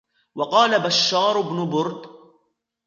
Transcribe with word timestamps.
وَقَالَ 0.35 0.79
بَشَّارُ 0.79 1.41
بْنُ 1.41 1.69
بُرْدٍ 1.69 2.05